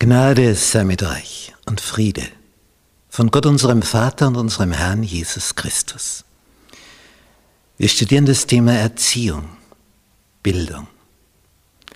Gnade 0.00 0.54
sei 0.54 0.84
mit 0.84 1.02
euch 1.02 1.52
und 1.66 1.80
Friede 1.80 2.22
von 3.08 3.32
Gott 3.32 3.46
unserem 3.46 3.82
Vater 3.82 4.28
und 4.28 4.36
unserem 4.36 4.70
Herrn 4.70 5.02
Jesus 5.02 5.56
Christus. 5.56 6.24
Wir 7.78 7.88
studieren 7.88 8.24
das 8.24 8.46
Thema 8.46 8.74
Erziehung, 8.74 9.48
Bildung. 10.40 10.86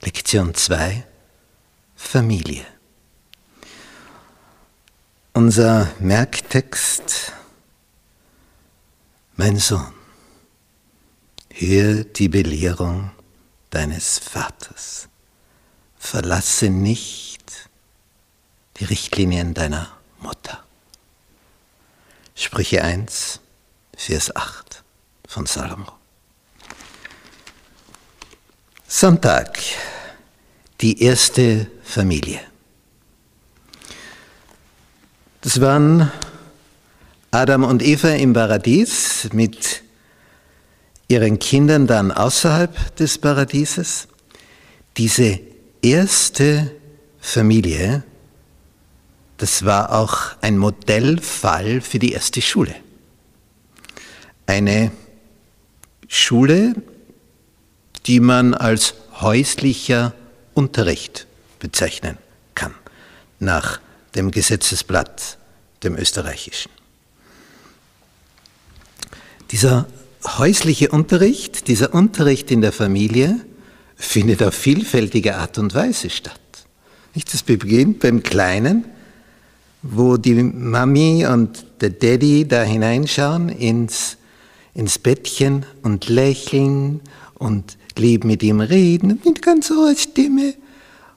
Lektion 0.00 0.56
2, 0.56 1.06
Familie. 1.94 2.66
Unser 5.32 5.88
Merktext, 6.00 7.32
mein 9.36 9.56
Sohn, 9.56 9.94
hör 11.52 12.02
die 12.02 12.28
Belehrung 12.28 13.12
deines 13.70 14.18
Vaters. 14.18 15.08
Verlasse 15.96 16.70
nicht 16.70 17.33
die 18.78 18.84
Richtlinien 18.84 19.54
deiner 19.54 19.88
Mutter. 20.20 20.64
Sprüche 22.34 22.82
1, 22.82 23.40
Vers 23.96 24.34
8 24.34 24.82
von 25.28 25.46
Salomo. 25.46 25.92
Sonntag, 28.86 29.58
die 30.80 31.02
erste 31.02 31.70
Familie. 31.82 32.40
Das 35.40 35.60
waren 35.60 36.10
Adam 37.30 37.64
und 37.64 37.82
Eva 37.82 38.10
im 38.10 38.32
Paradies 38.32 39.28
mit 39.32 39.82
ihren 41.08 41.38
Kindern 41.38 41.86
dann 41.86 42.10
außerhalb 42.10 42.96
des 42.96 43.18
Paradieses. 43.18 44.08
Diese 44.96 45.40
erste 45.82 46.70
Familie 47.20 48.04
das 49.44 49.66
war 49.66 49.92
auch 49.92 50.30
ein 50.40 50.56
Modellfall 50.56 51.82
für 51.82 51.98
die 51.98 52.12
erste 52.12 52.40
Schule. 52.40 52.74
Eine 54.46 54.90
Schule, 56.08 56.74
die 58.06 58.20
man 58.20 58.54
als 58.54 58.94
häuslicher 59.20 60.14
Unterricht 60.54 61.26
bezeichnen 61.58 62.16
kann, 62.54 62.74
nach 63.38 63.80
dem 64.14 64.30
Gesetzesblatt, 64.30 65.36
dem 65.82 65.94
österreichischen. 65.98 66.70
Dieser 69.50 69.86
häusliche 70.38 70.88
Unterricht, 70.88 71.68
dieser 71.68 71.92
Unterricht 71.92 72.50
in 72.50 72.62
der 72.62 72.72
Familie 72.72 73.44
findet 73.94 74.42
auf 74.42 74.54
vielfältige 74.54 75.36
Art 75.36 75.58
und 75.58 75.74
Weise 75.74 76.08
statt. 76.08 76.40
Das 77.30 77.42
beginnt 77.42 78.00
beim 78.00 78.22
Kleinen, 78.22 78.86
wo 79.86 80.16
die 80.16 80.34
Mami 80.34 81.26
und 81.26 81.66
der 81.80 81.90
Daddy 81.90 82.48
da 82.48 82.62
hineinschauen 82.62 83.50
ins, 83.50 84.16
ins 84.72 84.98
Bettchen 84.98 85.66
und 85.82 86.08
lächeln 86.08 87.00
und 87.34 87.76
lieb 87.96 88.24
mit 88.24 88.42
ihm 88.42 88.60
reden 88.60 89.20
mit 89.24 89.42
ganz 89.42 89.68
hoher 89.68 89.94
Stimme 89.94 90.54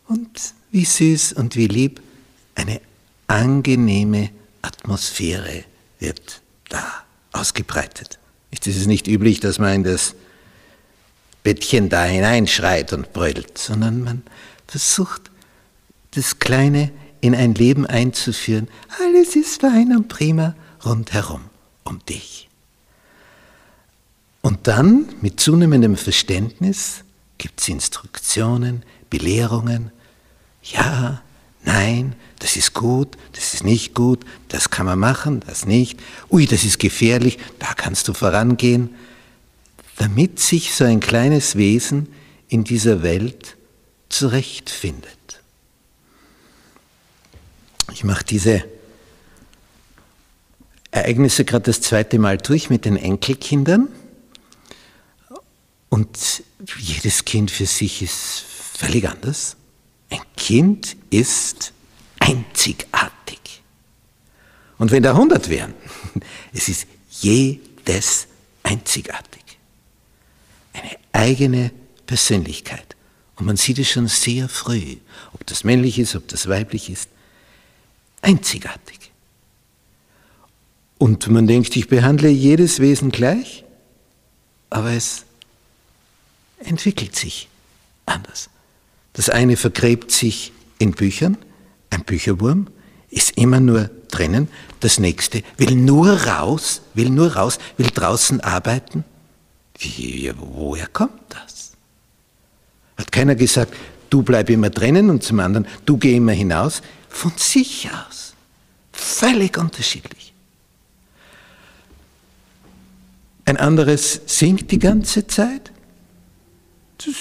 und 0.09 0.29
wie 0.71 0.83
süß 0.83 1.33
und 1.33 1.55
wie 1.55 1.67
lieb. 1.67 2.01
Eine 2.55 2.81
angenehme 3.27 4.31
Atmosphäre 4.61 5.63
wird 5.99 6.41
da 6.67 6.83
ausgebreitet. 7.31 8.19
Es 8.51 8.67
ist 8.67 8.87
nicht 8.87 9.07
üblich, 9.07 9.39
dass 9.39 9.59
man 9.59 9.75
in 9.75 9.83
das 9.85 10.13
Bettchen 11.43 11.87
da 11.87 12.03
hineinschreit 12.03 12.91
und 12.91 13.13
brüllt, 13.13 13.57
sondern 13.57 14.03
man 14.03 14.23
versucht, 14.67 15.31
das 16.11 16.39
kleine 16.39 16.91
in 17.21 17.35
ein 17.35 17.53
Leben 17.53 17.85
einzuführen. 17.85 18.67
Alles 19.01 19.35
ist 19.35 19.61
fein 19.61 19.95
und 19.95 20.07
prima 20.07 20.55
rundherum 20.85 21.41
um 21.83 21.99
dich. 22.05 22.47
Und 24.41 24.67
dann, 24.67 25.09
mit 25.21 25.39
zunehmendem 25.39 25.97
Verständnis, 25.97 27.03
gibt 27.37 27.59
es 27.61 27.67
Instruktionen, 27.69 28.83
Belehrungen. 29.09 29.91
Ja, 30.63 31.21
nein, 31.63 32.15
das 32.39 32.55
ist 32.55 32.73
gut, 32.73 33.17
das 33.33 33.53
ist 33.53 33.63
nicht 33.63 33.93
gut, 33.93 34.25
das 34.47 34.69
kann 34.69 34.85
man 34.85 34.99
machen, 34.99 35.41
das 35.45 35.65
nicht. 35.65 35.99
Ui, 36.29 36.45
das 36.45 36.63
ist 36.63 36.79
gefährlich, 36.79 37.39
da 37.59 37.73
kannst 37.73 38.07
du 38.07 38.13
vorangehen. 38.13 38.91
Damit 39.97 40.39
sich 40.39 40.73
so 40.73 40.83
ein 40.85 40.99
kleines 40.99 41.55
Wesen 41.55 42.07
in 42.47 42.63
dieser 42.63 43.01
Welt 43.03 43.57
zurechtfindet. 44.09 45.41
Ich 47.91 48.03
mache 48.03 48.23
diese 48.23 48.63
Ereignisse 50.91 51.45
gerade 51.45 51.65
das 51.65 51.81
zweite 51.81 52.19
Mal 52.19 52.37
durch 52.37 52.69
mit 52.69 52.85
den 52.85 52.97
Enkelkindern. 52.97 53.87
Und 55.89 56.43
jedes 56.77 57.25
Kind 57.25 57.49
für 57.49 57.65
sich 57.65 58.01
ist 58.01 58.43
völlig 58.73 59.07
anders. 59.07 59.55
Ein 60.09 60.21
Kind 60.35 60.97
ist 61.09 61.73
einzigartig. 62.19 63.63
Und 64.77 64.91
wenn 64.91 65.03
da 65.03 65.11
100 65.11 65.49
wären, 65.49 65.73
es 66.53 66.67
ist 66.67 66.87
jedes 67.09 68.27
einzigartig. 68.63 69.43
Eine 70.73 70.97
eigene 71.13 71.71
Persönlichkeit. 72.05 72.95
Und 73.37 73.45
man 73.45 73.57
sieht 73.57 73.79
es 73.79 73.89
schon 73.89 74.07
sehr 74.07 74.49
früh, 74.49 74.97
ob 75.33 75.45
das 75.45 75.63
männlich 75.63 75.99
ist, 75.99 76.15
ob 76.15 76.27
das 76.27 76.47
weiblich 76.47 76.89
ist 76.89 77.09
einzigartig. 78.27 79.11
Und 80.97 81.29
man 81.29 81.47
denkt, 81.47 81.75
ich 81.77 81.87
behandle 81.87 82.27
jedes 82.27 82.79
Wesen 82.79 83.09
gleich, 83.09 83.63
aber 84.69 84.91
es 84.91 85.23
entwickelt 86.59 87.15
sich 87.15 87.47
anders. 88.05 88.49
Das 89.13 89.29
eine 89.29 89.55
vergräbt 89.55 90.11
sich 90.11 90.51
in 90.77 90.91
Büchern, 90.91 91.37
ein 91.89 92.03
Bücherwurm 92.03 92.67
ist 93.09 93.37
immer 93.37 93.61
nur 93.61 93.89
drinnen, 94.09 94.49
das 94.81 94.99
nächste 94.99 95.41
will 95.57 95.75
nur 95.75 96.09
raus, 96.09 96.81
will 96.93 97.09
nur 97.09 97.33
raus, 97.35 97.59
will 97.77 97.89
draußen 97.93 98.41
arbeiten. 98.41 99.05
Wie, 99.79 100.31
woher 100.37 100.87
kommt 100.87 101.21
das? 101.29 101.71
Hat 102.97 103.11
keiner 103.11 103.35
gesagt, 103.35 103.73
du 104.09 104.21
bleib 104.23 104.49
immer 104.49 104.69
drinnen 104.69 105.09
und 105.09 105.23
zum 105.23 105.39
anderen, 105.39 105.67
du 105.85 105.97
geh 105.97 106.17
immer 106.17 106.33
hinaus 106.33 106.81
von 107.09 107.31
sich 107.35 107.89
aus. 107.91 108.33
Völlig 108.91 109.57
unterschiedlich. 109.57 110.33
Ein 113.45 113.57
anderes 113.57 114.21
singt 114.25 114.71
die 114.71 114.79
ganze 114.79 115.25
Zeit. 115.25 115.71
Das 116.97 117.15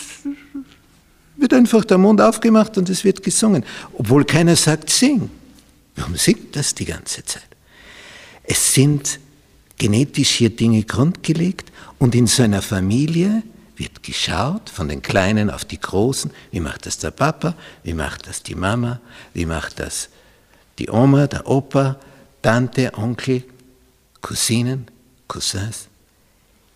wird 1.37 1.55
einfach 1.55 1.85
der 1.85 1.99
Mund 1.99 2.21
aufgemacht 2.21 2.77
und 2.79 2.89
es 2.89 3.05
wird 3.05 3.23
gesungen, 3.23 3.65
obwohl 3.93 4.25
keiner 4.25 4.57
sagt, 4.57 4.91
sing. 4.91 5.31
Warum 5.95 6.17
singt 6.17 6.57
das 6.57 6.75
die 6.75 6.85
ganze 6.85 7.25
Zeit? 7.25 7.47
Es 8.43 8.75
sind 8.75 9.21
genetisch 9.79 10.31
hier 10.31 10.51
Dinge 10.51 10.83
grundgelegt 10.83 11.71
und 11.99 12.15
in 12.15 12.27
so 12.27 12.43
einer 12.43 12.63
Familie 12.63 13.43
wird 13.77 14.03
geschaut 14.03 14.71
von 14.71 14.89
den 14.89 15.03
Kleinen 15.03 15.51
auf 15.51 15.65
die 15.65 15.81
Großen. 15.81 16.31
Wie 16.51 16.61
macht 16.61 16.87
das 16.87 16.99
der 16.99 17.11
Papa? 17.11 17.55
Wie 17.83 17.95
macht 17.95 18.27
das 18.27 18.43
die 18.43 18.55
Mama? 18.55 19.01
Wie 19.35 19.47
macht 19.47 19.79
das 19.79 20.09
die 20.79 20.89
Oma, 20.89 21.27
der 21.27 21.47
Opa, 21.47 21.99
Tante, 22.43 22.93
Onkel, 22.97 23.45
Cousinen, 24.23 24.87
Cousins? 25.29 25.89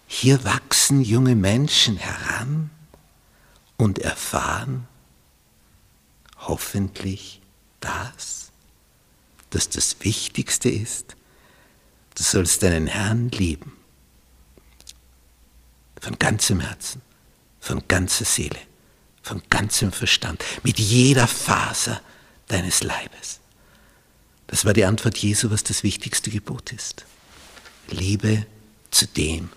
Hier 0.07 0.45
wachsen 0.45 1.03
junge 1.03 1.37
Menschen 1.37 1.97
heran 1.97 2.71
und 3.77 3.99
erfahren 3.99 4.87
hoffentlich 6.39 7.41
das, 7.81 8.51
dass 9.51 9.69
das 9.69 9.97
Wichtigste 10.01 10.69
ist. 10.69 11.17
Du 12.17 12.23
sollst 12.23 12.63
deinen 12.63 12.87
Herrn 12.87 13.31
lieben 13.31 13.80
von 16.01 16.19
ganzem 16.19 16.61
Herzen, 16.61 17.03
von 17.61 17.83
ganzer 17.89 18.25
Seele, 18.25 18.59
von 19.23 19.43
ganzem 19.51 19.93
Verstand, 19.93 20.43
mit 20.63 20.79
jeder 20.79 21.27
Faser 21.27 22.01
deines 22.49 22.83
Leibes. 22.83 23.41
Das 24.47 24.65
war 24.65 24.73
die 24.73 24.85
Antwort 24.85 25.19
Jesu, 25.19 25.51
was 25.51 25.63
das 25.63 25.85
wichtigste 25.85 26.31
Gebot 26.31 26.73
ist. 26.73 27.05
Liebe 27.89 28.47
zu 28.91 29.07
dem, 29.07 29.51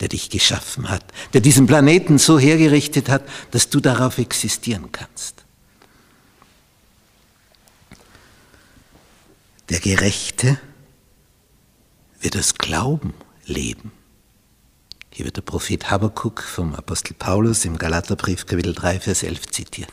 der 0.00 0.08
dich 0.08 0.28
geschaffen 0.28 0.90
hat, 0.90 1.04
der 1.32 1.40
diesen 1.40 1.66
Planeten 1.66 2.18
so 2.18 2.38
hergerichtet 2.38 3.08
hat, 3.08 3.26
dass 3.52 3.70
du 3.70 3.80
darauf 3.80 4.18
existieren 4.18 4.92
kannst. 4.92 5.44
Der 9.70 9.80
Gerechte 9.80 10.58
wird 12.20 12.36
aus 12.36 12.54
Glauben 12.54 13.14
leben. 13.46 13.92
Hier 15.16 15.26
wird 15.26 15.36
der 15.36 15.42
Prophet 15.42 15.92
Habakkuk 15.92 16.42
vom 16.42 16.74
Apostel 16.74 17.14
Paulus 17.14 17.64
im 17.64 17.78
Galaterbrief 17.78 18.46
Kapitel 18.46 18.74
3, 18.74 18.98
Vers 18.98 19.22
11 19.22 19.46
zitiert. 19.46 19.92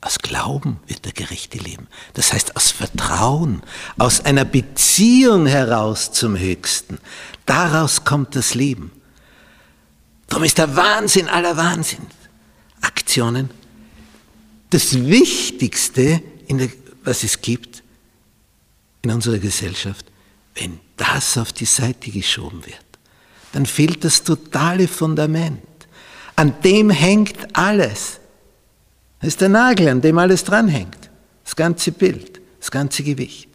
Aus 0.00 0.18
Glauben 0.18 0.80
wird 0.88 1.04
der 1.04 1.12
Gerechte 1.12 1.58
leben. 1.58 1.86
Das 2.14 2.32
heißt 2.32 2.56
aus 2.56 2.72
Vertrauen, 2.72 3.62
aus 3.96 4.24
einer 4.24 4.44
Beziehung 4.44 5.46
heraus 5.46 6.10
zum 6.10 6.36
Höchsten. 6.36 6.98
Daraus 7.46 8.04
kommt 8.04 8.34
das 8.34 8.54
Leben. 8.54 8.90
Darum 10.26 10.42
ist 10.42 10.58
der 10.58 10.74
Wahnsinn 10.74 11.28
aller 11.28 11.56
Wahnsinn. 11.56 12.08
Aktionen 12.80 13.50
das 14.70 14.94
Wichtigste, 14.94 16.24
der, 16.50 16.70
was 17.04 17.22
es 17.22 17.40
gibt 17.40 17.84
in 19.02 19.12
unserer 19.12 19.38
Gesellschaft. 19.38 20.06
Wenn 20.56 20.80
das 20.96 21.38
auf 21.38 21.52
die 21.52 21.66
Seite 21.66 22.10
geschoben 22.10 22.66
wird, 22.66 22.83
dann 23.54 23.66
fehlt 23.66 24.04
das 24.04 24.24
totale 24.24 24.88
Fundament. 24.88 25.62
An 26.34 26.60
dem 26.62 26.90
hängt 26.90 27.56
alles. 27.56 28.18
Das 29.20 29.28
ist 29.28 29.40
der 29.40 29.48
Nagel, 29.48 29.88
an 29.88 30.00
dem 30.00 30.18
alles 30.18 30.42
dranhängt. 30.42 31.08
Das 31.44 31.54
ganze 31.54 31.92
Bild, 31.92 32.40
das 32.58 32.72
ganze 32.72 33.04
Gewicht. 33.04 33.48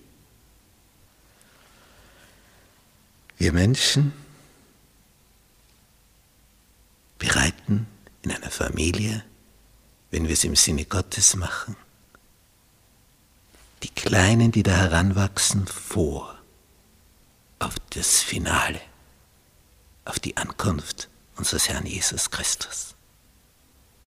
Wir 3.38 3.52
Menschen 3.52 4.14
bereiten 7.18 7.86
in 8.22 8.32
einer 8.32 8.52
Familie, 8.52 9.26
wenn 10.12 10.28
wir 10.28 10.34
es 10.34 10.46
im 10.46 10.56
Sinne 10.56 10.86
Gottes 10.86 11.36
machen, 11.36 11.76
die 13.84 13.90
Kleinen, 13.90 14.54
die 14.54 14.64
da 14.64 14.72
heranwachsen, 14.72 15.68
vor 15.68 16.38
auf 17.60 17.76
das 17.90 18.22
Finale, 18.22 18.80
auf 20.10 20.20
die 20.20 20.38
Ankunft 20.38 21.10
unseres 21.38 21.70
Herrn 21.70 21.86
Jesus 21.86 22.32
Christus. 22.32 22.96